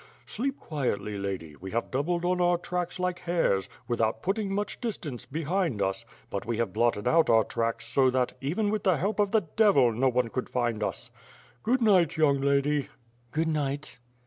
Sleep 0.25 0.57
quietly, 0.59 1.15
lady, 1.19 1.55
we 1.55 1.69
have 1.73 1.91
doubled 1.91 2.25
on 2.25 2.41
our 2.41 2.57
tracks 2.57 2.99
like 2.99 3.19
hares, 3.19 3.69
without 3.87 4.23
putting 4.23 4.51
much 4.51 4.81
distance 4.81 5.27
behind 5.27 5.79
us, 5.79 6.05
but 6.31 6.43
we 6.43 6.57
have 6.57 6.73
blotted 6.73 7.07
out 7.07 7.29
our 7.29 7.43
tracks 7.43 7.85
so 7.85 8.09
that, 8.09 8.33
even 8.41 8.71
with 8.71 8.81
the 8.81 8.97
help 8.97 9.19
of 9.19 9.29
the 9.29 9.41
devil, 9.55 9.91
no 9.91 10.09
one 10.09 10.29
could 10.29 10.49
find 10.49 10.81
us. 10.81 11.11
Good 11.61 11.83
night, 11.83 12.17
young 12.17 12.41
lady." 12.41 12.87
"Good 13.29 13.47
night." 13.47 13.99